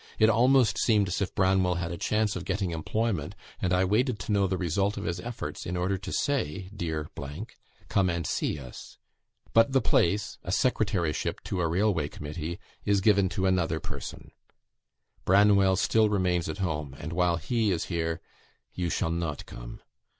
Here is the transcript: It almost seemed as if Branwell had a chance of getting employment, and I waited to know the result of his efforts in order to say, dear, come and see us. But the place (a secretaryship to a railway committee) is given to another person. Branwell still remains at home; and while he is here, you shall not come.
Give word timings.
It 0.17 0.31
almost 0.31 0.79
seemed 0.79 1.09
as 1.09 1.21
if 1.21 1.35
Branwell 1.35 1.75
had 1.75 1.91
a 1.91 1.95
chance 1.99 2.35
of 2.35 2.43
getting 2.43 2.71
employment, 2.71 3.35
and 3.61 3.71
I 3.71 3.85
waited 3.85 4.17
to 4.21 4.31
know 4.31 4.47
the 4.47 4.57
result 4.57 4.97
of 4.97 5.03
his 5.03 5.19
efforts 5.19 5.63
in 5.63 5.77
order 5.77 5.95
to 5.95 6.11
say, 6.11 6.71
dear, 6.75 7.07
come 7.87 8.09
and 8.09 8.25
see 8.25 8.57
us. 8.57 8.97
But 9.53 9.73
the 9.73 9.79
place 9.79 10.39
(a 10.41 10.51
secretaryship 10.51 11.43
to 11.43 11.61
a 11.61 11.67
railway 11.67 12.07
committee) 12.07 12.57
is 12.83 12.99
given 12.99 13.29
to 13.29 13.45
another 13.45 13.79
person. 13.79 14.31
Branwell 15.23 15.75
still 15.75 16.09
remains 16.09 16.49
at 16.49 16.57
home; 16.57 16.95
and 16.97 17.13
while 17.13 17.37
he 17.37 17.69
is 17.71 17.85
here, 17.85 18.21
you 18.73 18.89
shall 18.89 19.11
not 19.11 19.45
come. 19.45 19.81